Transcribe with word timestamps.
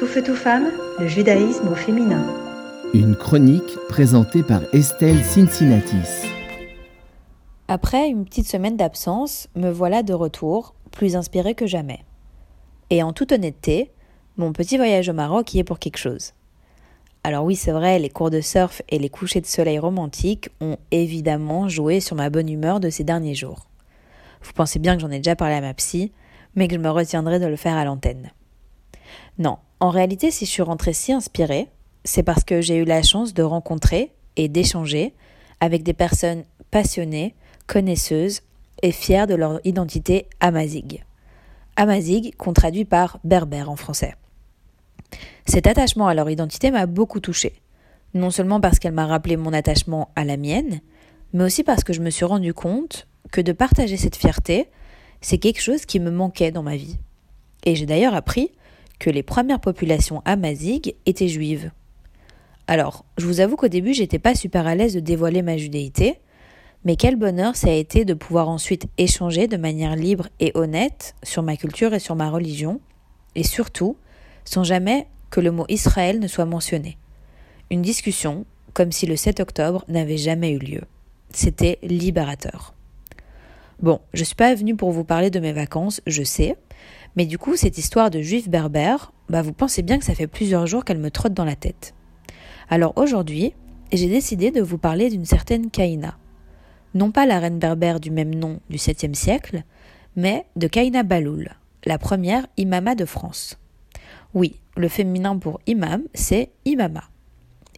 Tout 0.00 0.06
feu 0.06 0.22
tout 0.22 0.34
femme, 0.34 0.70
le 0.98 1.06
judaïsme 1.06 1.68
au 1.68 1.74
féminin. 1.74 2.24
Une 2.94 3.14
chronique 3.14 3.76
présentée 3.90 4.42
par 4.42 4.62
Estelle 4.72 5.22
Cincinnatis. 5.22 6.26
Après 7.68 8.08
une 8.08 8.24
petite 8.24 8.48
semaine 8.48 8.78
d'absence, 8.78 9.48
me 9.56 9.68
voilà 9.68 10.02
de 10.02 10.14
retour, 10.14 10.74
plus 10.90 11.16
inspirée 11.16 11.54
que 11.54 11.66
jamais. 11.66 12.02
Et 12.88 13.02
en 13.02 13.12
toute 13.12 13.32
honnêteté, 13.32 13.92
mon 14.38 14.54
petit 14.54 14.78
voyage 14.78 15.10
au 15.10 15.12
Maroc 15.12 15.52
y 15.52 15.58
est 15.58 15.64
pour 15.64 15.78
quelque 15.78 15.98
chose. 15.98 16.32
Alors 17.22 17.44
oui, 17.44 17.54
c'est 17.54 17.70
vrai, 17.70 17.98
les 17.98 18.08
cours 18.08 18.30
de 18.30 18.40
surf 18.40 18.80
et 18.88 18.98
les 18.98 19.10
couchers 19.10 19.42
de 19.42 19.46
soleil 19.46 19.78
romantiques 19.78 20.48
ont 20.62 20.78
évidemment 20.92 21.68
joué 21.68 22.00
sur 22.00 22.16
ma 22.16 22.30
bonne 22.30 22.48
humeur 22.48 22.80
de 22.80 22.88
ces 22.88 23.04
derniers 23.04 23.34
jours. 23.34 23.68
Vous 24.40 24.54
pensez 24.54 24.78
bien 24.78 24.94
que 24.94 25.02
j'en 25.02 25.10
ai 25.10 25.18
déjà 25.18 25.36
parlé 25.36 25.56
à 25.56 25.60
ma 25.60 25.74
psy, 25.74 26.10
mais 26.54 26.68
que 26.68 26.74
je 26.76 26.80
me 26.80 26.88
retiendrai 26.88 27.38
de 27.38 27.46
le 27.46 27.56
faire 27.56 27.76
à 27.76 27.84
l'antenne. 27.84 28.30
Non, 29.36 29.58
en 29.80 29.88
réalité, 29.88 30.30
si 30.30 30.44
je 30.44 30.50
suis 30.50 30.62
rentrée 30.62 30.92
si 30.92 31.12
inspirée, 31.12 31.68
c'est 32.04 32.22
parce 32.22 32.44
que 32.44 32.60
j'ai 32.60 32.76
eu 32.76 32.84
la 32.84 33.02
chance 33.02 33.34
de 33.34 33.42
rencontrer 33.42 34.12
et 34.36 34.48
d'échanger 34.48 35.14
avec 35.60 35.82
des 35.82 35.94
personnes 35.94 36.44
passionnées, 36.70 37.34
connaisseuses 37.66 38.40
et 38.82 38.92
fières 38.92 39.26
de 39.26 39.34
leur 39.34 39.60
identité 39.64 40.26
amazigh. 40.40 41.02
Amazigh 41.76 42.34
qu'on 42.36 42.52
traduit 42.52 42.84
par 42.84 43.18
berbère 43.24 43.70
en 43.70 43.76
français. 43.76 44.14
Cet 45.46 45.66
attachement 45.66 46.06
à 46.06 46.14
leur 46.14 46.28
identité 46.30 46.70
m'a 46.70 46.86
beaucoup 46.86 47.20
touchée. 47.20 47.54
Non 48.12 48.30
seulement 48.30 48.60
parce 48.60 48.78
qu'elle 48.78 48.92
m'a 48.92 49.06
rappelé 49.06 49.36
mon 49.36 49.52
attachement 49.52 50.10
à 50.14 50.24
la 50.24 50.36
mienne, 50.36 50.80
mais 51.32 51.44
aussi 51.44 51.62
parce 51.62 51.84
que 51.84 51.92
je 51.92 52.00
me 52.00 52.10
suis 52.10 52.24
rendu 52.24 52.52
compte 52.52 53.06
que 53.32 53.40
de 53.40 53.52
partager 53.52 53.96
cette 53.96 54.16
fierté, 54.16 54.68
c'est 55.20 55.38
quelque 55.38 55.60
chose 55.60 55.86
qui 55.86 56.00
me 56.00 56.10
manquait 56.10 56.50
dans 56.50 56.62
ma 56.62 56.76
vie. 56.76 56.98
Et 57.64 57.74
j'ai 57.76 57.86
d'ailleurs 57.86 58.14
appris 58.14 58.50
que 59.00 59.10
les 59.10 59.24
premières 59.24 59.60
populations 59.60 60.22
amazighes 60.24 60.94
étaient 61.06 61.26
juives. 61.26 61.72
Alors, 62.68 63.04
je 63.18 63.26
vous 63.26 63.40
avoue 63.40 63.56
qu'au 63.56 63.66
début, 63.66 63.94
j'étais 63.94 64.20
pas 64.20 64.36
super 64.36 64.68
à 64.68 64.76
l'aise 64.76 64.94
de 64.94 65.00
dévoiler 65.00 65.42
ma 65.42 65.56
judéité, 65.56 66.20
mais 66.84 66.94
quel 66.94 67.16
bonheur 67.16 67.56
ça 67.56 67.68
a 67.68 67.72
été 67.72 68.04
de 68.04 68.14
pouvoir 68.14 68.48
ensuite 68.48 68.86
échanger 68.96 69.48
de 69.48 69.56
manière 69.56 69.96
libre 69.96 70.28
et 70.38 70.52
honnête 70.54 71.16
sur 71.24 71.42
ma 71.42 71.56
culture 71.56 71.92
et 71.94 71.98
sur 71.98 72.14
ma 72.14 72.30
religion, 72.30 72.80
et 73.34 73.42
surtout, 73.42 73.96
sans 74.44 74.62
jamais 74.62 75.08
que 75.30 75.40
le 75.40 75.50
mot 75.50 75.64
Israël 75.68 76.20
ne 76.20 76.28
soit 76.28 76.44
mentionné. 76.44 76.96
Une 77.70 77.82
discussion 77.82 78.44
comme 78.72 78.92
si 78.92 79.06
le 79.06 79.16
7 79.16 79.40
octobre 79.40 79.84
n'avait 79.88 80.16
jamais 80.16 80.52
eu 80.52 80.58
lieu. 80.58 80.82
C'était 81.32 81.78
libérateur. 81.82 82.74
Bon, 83.80 84.00
je 84.12 84.24
suis 84.24 84.34
pas 84.34 84.54
venue 84.54 84.76
pour 84.76 84.90
vous 84.90 85.04
parler 85.04 85.30
de 85.30 85.40
mes 85.40 85.52
vacances, 85.52 86.02
je 86.06 86.22
sais, 86.22 86.56
mais 87.16 87.26
du 87.26 87.38
coup, 87.38 87.56
cette 87.56 87.78
histoire 87.78 88.10
de 88.10 88.20
juifs 88.20 88.48
berbères, 88.48 89.12
bah 89.28 89.42
vous 89.42 89.52
pensez 89.52 89.82
bien 89.82 89.98
que 89.98 90.04
ça 90.04 90.14
fait 90.14 90.26
plusieurs 90.26 90.66
jours 90.66 90.84
qu'elle 90.84 90.98
me 90.98 91.10
trotte 91.10 91.34
dans 91.34 91.44
la 91.44 91.56
tête. 91.56 91.94
Alors 92.68 92.92
aujourd'hui, 92.96 93.52
j'ai 93.92 94.08
décidé 94.08 94.50
de 94.50 94.60
vous 94.60 94.78
parler 94.78 95.10
d'une 95.10 95.24
certaine 95.24 95.70
Kaina. 95.70 96.16
Non 96.94 97.10
pas 97.10 97.26
la 97.26 97.38
reine 97.38 97.58
berbère 97.58 98.00
du 98.00 98.10
même 98.10 98.34
nom 98.34 98.60
du 98.68 98.76
7e 98.76 99.14
siècle, 99.14 99.62
mais 100.16 100.46
de 100.56 100.66
Kaina 100.66 101.02
Baloul, 101.02 101.50
la 101.84 101.98
première 101.98 102.46
imama 102.56 102.94
de 102.94 103.04
France. 103.04 103.58
Oui, 104.34 104.60
le 104.76 104.88
féminin 104.88 105.36
pour 105.38 105.60
imam, 105.66 106.02
c'est 106.14 106.50
imama. 106.64 107.04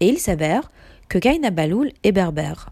Et 0.00 0.08
il 0.08 0.19
s'avère 0.19 0.70
que 1.08 1.19
Kaina 1.19 1.50
Baloul 1.50 1.92
est 2.03 2.12
berbère. 2.12 2.70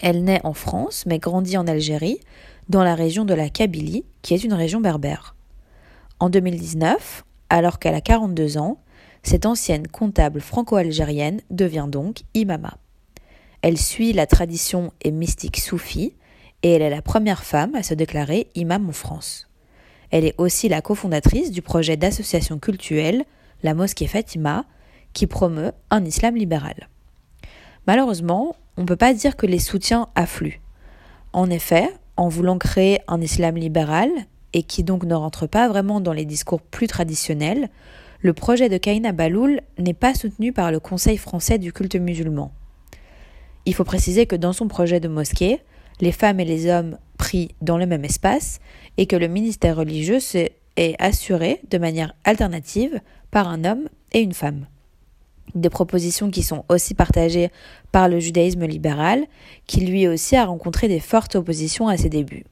Elle 0.00 0.24
naît 0.24 0.40
en 0.44 0.54
France, 0.54 1.04
mais 1.06 1.18
grandit 1.18 1.56
en 1.56 1.66
Algérie, 1.66 2.20
dans 2.68 2.82
la 2.82 2.94
région 2.94 3.24
de 3.24 3.34
la 3.34 3.48
Kabylie, 3.48 4.04
qui 4.22 4.34
est 4.34 4.44
une 4.44 4.54
région 4.54 4.80
berbère. 4.80 5.34
En 6.22 6.30
2019, 6.30 7.24
alors 7.50 7.80
qu'elle 7.80 7.96
a 7.96 8.00
42 8.00 8.56
ans, 8.56 8.78
cette 9.24 9.44
ancienne 9.44 9.88
comptable 9.88 10.40
franco-algérienne 10.40 11.40
devient 11.50 11.86
donc 11.88 12.18
imama. 12.32 12.74
Elle 13.60 13.76
suit 13.76 14.12
la 14.12 14.28
tradition 14.28 14.92
et 15.02 15.10
mystique 15.10 15.58
soufie 15.58 16.14
et 16.62 16.70
elle 16.70 16.82
est 16.82 16.90
la 16.90 17.02
première 17.02 17.42
femme 17.42 17.74
à 17.74 17.82
se 17.82 17.94
déclarer 17.94 18.46
imam 18.54 18.88
en 18.88 18.92
France. 18.92 19.48
Elle 20.12 20.24
est 20.24 20.36
aussi 20.38 20.68
la 20.68 20.80
cofondatrice 20.80 21.50
du 21.50 21.60
projet 21.60 21.96
d'association 21.96 22.60
cultuelle 22.60 23.24
La 23.64 23.74
Mosquée 23.74 24.06
Fatima, 24.06 24.64
qui 25.14 25.26
promeut 25.26 25.72
un 25.90 26.04
islam 26.04 26.36
libéral. 26.36 26.88
Malheureusement, 27.88 28.54
on 28.76 28.82
ne 28.82 28.86
peut 28.86 28.94
pas 28.94 29.12
dire 29.12 29.34
que 29.34 29.46
les 29.46 29.58
soutiens 29.58 30.06
affluent. 30.14 30.60
En 31.32 31.50
effet, 31.50 31.88
en 32.16 32.28
voulant 32.28 32.58
créer 32.58 33.00
un 33.08 33.20
islam 33.20 33.56
libéral, 33.56 34.08
et 34.52 34.62
qui 34.62 34.84
donc 34.84 35.04
ne 35.04 35.14
rentre 35.14 35.46
pas 35.46 35.68
vraiment 35.68 36.00
dans 36.00 36.12
les 36.12 36.24
discours 36.24 36.60
plus 36.60 36.86
traditionnels, 36.86 37.68
le 38.20 38.32
projet 38.32 38.68
de 38.68 38.76
Kaina 38.76 39.12
Baloul 39.12 39.60
n'est 39.78 39.94
pas 39.94 40.14
soutenu 40.14 40.52
par 40.52 40.70
le 40.70 40.80
Conseil 40.80 41.16
français 41.16 41.58
du 41.58 41.72
culte 41.72 41.96
musulman. 41.96 42.52
Il 43.66 43.74
faut 43.74 43.84
préciser 43.84 44.26
que 44.26 44.36
dans 44.36 44.52
son 44.52 44.68
projet 44.68 45.00
de 45.00 45.08
mosquée, 45.08 45.60
les 46.00 46.12
femmes 46.12 46.40
et 46.40 46.44
les 46.44 46.68
hommes 46.70 46.98
pris 47.18 47.54
dans 47.60 47.78
le 47.78 47.86
même 47.86 48.04
espace 48.04 48.58
et 48.96 49.06
que 49.06 49.16
le 49.16 49.28
ministère 49.28 49.76
religieux 49.76 50.18
est 50.76 50.96
assuré 50.98 51.60
de 51.70 51.78
manière 51.78 52.14
alternative 52.24 53.00
par 53.30 53.48
un 53.48 53.64
homme 53.64 53.88
et 54.12 54.20
une 54.20 54.34
femme. 54.34 54.66
Des 55.54 55.70
propositions 55.70 56.30
qui 56.30 56.42
sont 56.42 56.64
aussi 56.68 56.94
partagées 56.94 57.50
par 57.90 58.08
le 58.08 58.20
judaïsme 58.20 58.64
libéral, 58.64 59.26
qui 59.66 59.80
lui 59.80 60.08
aussi 60.08 60.36
a 60.36 60.46
rencontré 60.46 60.88
des 60.88 61.00
fortes 61.00 61.36
oppositions 61.36 61.88
à 61.88 61.96
ses 61.96 62.08
débuts. 62.08 62.44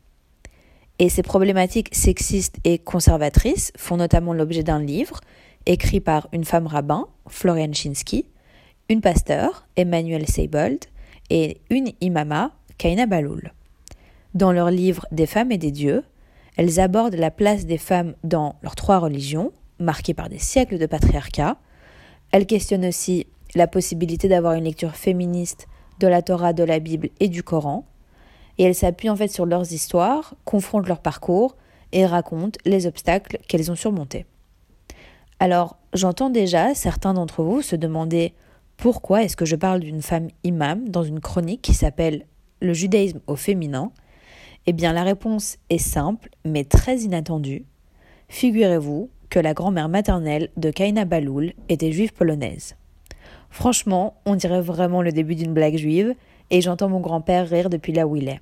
Et 1.01 1.09
ces 1.09 1.23
problématiques 1.23 1.95
sexistes 1.95 2.59
et 2.65 2.79
conservatrices 2.79 3.73
font 3.75 3.97
notamment 3.97 4.35
l'objet 4.35 4.63
d'un 4.63 4.81
livre 4.81 5.21
écrit 5.65 6.01
par 6.01 6.29
une 6.33 6.45
femme 6.45 6.67
rabbin, 6.67 7.07
Florian 7.27 7.73
Chinsky, 7.73 8.27
une 8.91 9.01
pasteur, 9.01 9.67
Emmanuel 9.77 10.29
Seibold, 10.29 10.85
et 11.31 11.63
une 11.71 11.93
imama, 12.03 12.53
Kaina 12.77 13.07
Baloul. 13.07 13.53
Dans 14.35 14.53
leur 14.53 14.71
livre 14.71 15.07
Des 15.11 15.27
femmes 15.27 15.53
et 15.53 15.59
des 15.59 15.71
dieux, 15.71 16.05
elles 16.59 16.81
abordent 16.81 17.15
la 17.15 17.31
place 17.31 17.65
des 17.65 17.79
femmes 17.79 18.15
dans 18.23 18.57
leurs 18.63 18.77
trois 18.77 18.99
religions, 18.99 19.53
marquées 19.79 20.13
par 20.13 20.29
des 20.29 20.39
siècles 20.39 20.77
de 20.77 20.85
patriarcat. 20.85 21.57
Elles 22.31 22.47
questionnent 22.47 22.85
aussi 22.85 23.27
la 23.55 23.67
possibilité 23.67 24.29
d'avoir 24.29 24.53
une 24.53 24.65
lecture 24.65 24.97
féministe 24.97 25.67
de 25.99 26.09
la 26.09 26.21
Torah, 26.21 26.53
de 26.53 26.65
la 26.65 26.79
Bible 26.79 27.09
et 27.21 27.29
du 27.29 27.43
Coran. 27.43 27.87
Et 28.61 28.65
elles 28.65 28.75
s'appuient 28.75 29.09
en 29.09 29.17
fait 29.17 29.29
sur 29.29 29.47
leurs 29.47 29.73
histoires, 29.73 30.35
confrontent 30.45 30.87
leur 30.87 31.01
parcours 31.01 31.57
et 31.93 32.05
racontent 32.05 32.59
les 32.67 32.87
obstacles 32.87 33.39
qu'elles 33.49 33.73
ont 33.73 33.75
surmontés. 33.75 34.27
Alors, 35.39 35.79
j'entends 35.95 36.29
déjà 36.29 36.75
certains 36.75 37.15
d'entre 37.15 37.43
vous 37.43 37.63
se 37.63 37.75
demander 37.75 38.35
pourquoi 38.77 39.23
est-ce 39.23 39.35
que 39.35 39.47
je 39.47 39.57
parle 39.57 39.81
d'une 39.81 40.03
femme 40.03 40.29
imam 40.45 40.87
dans 40.91 41.03
une 41.03 41.21
chronique 41.21 41.63
qui 41.63 41.73
s'appelle 41.73 42.27
Le 42.61 42.75
judaïsme 42.75 43.21
au 43.27 43.35
féminin? 43.35 43.93
Eh 44.67 44.75
bien, 44.75 44.93
la 44.93 45.05
réponse 45.05 45.57
est 45.71 45.79
simple, 45.79 46.29
mais 46.45 46.65
très 46.65 46.99
inattendue. 46.99 47.65
Figurez-vous 48.29 49.09
que 49.31 49.39
la 49.39 49.55
grand-mère 49.55 49.89
maternelle 49.89 50.51
de 50.59 50.71
Kaina 50.71 51.07
Baloul 51.07 51.55
était 51.71 51.93
juive 51.93 52.13
polonaise. 52.13 52.77
Franchement, 53.49 54.21
on 54.27 54.35
dirait 54.35 54.61
vraiment 54.61 55.01
le 55.01 55.13
début 55.13 55.35
d'une 55.35 55.55
blague 55.55 55.79
juive, 55.79 56.15
et 56.51 56.61
j'entends 56.61 56.91
mon 56.91 57.01
grand-père 57.01 57.49
rire 57.49 57.71
depuis 57.71 57.95
là 57.95 58.07
où 58.07 58.17
il 58.17 58.29
est. 58.29 58.41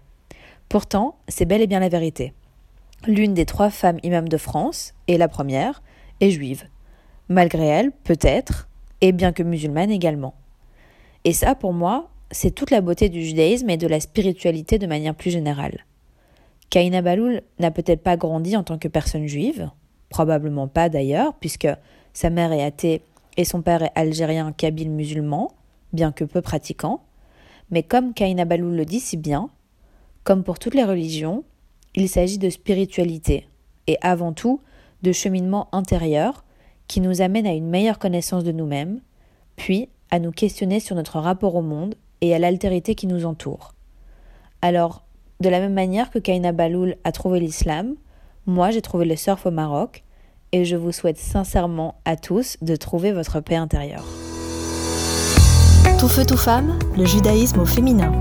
Pourtant, 0.68 1.16
c'est 1.28 1.46
bel 1.46 1.62
et 1.62 1.66
bien 1.66 1.80
la 1.80 1.88
vérité. 1.88 2.34
L'une 3.06 3.32
des 3.32 3.46
trois 3.46 3.70
femmes 3.70 3.98
imams 4.02 4.28
de 4.28 4.36
France, 4.36 4.92
et 5.06 5.16
la 5.16 5.28
première, 5.28 5.82
est 6.20 6.30
juive. 6.30 6.64
Malgré 7.28 7.66
elle, 7.66 7.92
peut-être, 7.92 8.68
et 9.00 9.12
bien 9.12 9.32
que 9.32 9.42
musulmane 9.42 9.90
également. 9.90 10.34
Et 11.24 11.32
ça, 11.32 11.54
pour 11.54 11.72
moi, 11.72 12.10
c'est 12.30 12.54
toute 12.54 12.70
la 12.70 12.80
beauté 12.80 13.08
du 13.08 13.22
judaïsme 13.22 13.70
et 13.70 13.76
de 13.76 13.86
la 13.86 14.00
spiritualité 14.00 14.78
de 14.78 14.86
manière 14.86 15.14
plus 15.14 15.30
générale. 15.30 15.84
Kaina 16.70 17.00
Baloul 17.00 17.40
n'a 17.58 17.70
peut-être 17.70 18.02
pas 18.02 18.16
grandi 18.16 18.56
en 18.56 18.62
tant 18.62 18.78
que 18.78 18.88
personne 18.88 19.26
juive, 19.26 19.70
probablement 20.10 20.68
pas 20.68 20.88
d'ailleurs, 20.88 21.34
puisque 21.34 21.68
sa 22.12 22.28
mère 22.28 22.52
est 22.52 22.62
athée 22.62 23.00
et 23.36 23.44
son 23.44 23.62
père 23.62 23.82
est 23.82 23.92
algérien 23.94 24.52
kabyle 24.52 24.90
musulman, 24.90 25.52
bien 25.92 26.12
que 26.12 26.24
peu 26.24 26.42
pratiquant. 26.42 27.00
Mais 27.70 27.82
comme 27.82 28.12
Kaina 28.12 28.44
Baloul 28.44 28.74
le 28.74 28.84
dit 28.84 29.00
si 29.00 29.16
bien, 29.16 29.48
comme 30.28 30.44
pour 30.44 30.58
toutes 30.58 30.74
les 30.74 30.84
religions, 30.84 31.42
il 31.94 32.06
s'agit 32.06 32.36
de 32.36 32.50
spiritualité 32.50 33.48
et 33.86 33.96
avant 34.02 34.34
tout 34.34 34.60
de 35.00 35.10
cheminement 35.10 35.68
intérieur 35.72 36.44
qui 36.86 37.00
nous 37.00 37.22
amène 37.22 37.46
à 37.46 37.54
une 37.54 37.70
meilleure 37.70 37.98
connaissance 37.98 38.44
de 38.44 38.52
nous-mêmes, 38.52 39.00
puis 39.56 39.88
à 40.10 40.18
nous 40.18 40.30
questionner 40.30 40.80
sur 40.80 40.96
notre 40.96 41.18
rapport 41.18 41.54
au 41.54 41.62
monde 41.62 41.94
et 42.20 42.34
à 42.34 42.38
l'altérité 42.38 42.94
qui 42.94 43.06
nous 43.06 43.24
entoure. 43.24 43.72
Alors, 44.60 45.02
de 45.40 45.48
la 45.48 45.60
même 45.60 45.72
manière 45.72 46.10
que 46.10 46.18
Kaina 46.18 46.52
Baloul 46.52 46.96
a 47.04 47.12
trouvé 47.12 47.40
l'islam, 47.40 47.94
moi 48.44 48.70
j'ai 48.70 48.82
trouvé 48.82 49.06
le 49.06 49.16
surf 49.16 49.46
au 49.46 49.50
Maroc 49.50 50.04
et 50.52 50.66
je 50.66 50.76
vous 50.76 50.92
souhaite 50.92 51.16
sincèrement 51.16 51.94
à 52.04 52.16
tous 52.16 52.58
de 52.60 52.76
trouver 52.76 53.12
votre 53.12 53.40
paix 53.40 53.56
intérieure. 53.56 54.04
Tout 55.98 56.08
feu, 56.08 56.26
tout 56.26 56.36
femme, 56.36 56.78
le 56.98 57.06
judaïsme 57.06 57.60
au 57.60 57.66
féminin. 57.66 58.12